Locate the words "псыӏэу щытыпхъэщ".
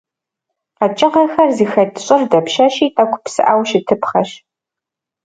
3.23-4.29